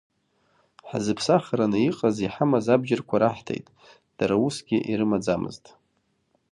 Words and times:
Ҳзыԥсахраны 0.89 1.79
иҟаз 1.87 2.17
иҳамаз 2.25 2.65
абџьарқәа 2.73 3.17
раҳҭеит, 3.21 3.67
дара 4.17 4.35
усгьы 4.45 4.77
ирымаӡамызт. 4.91 5.65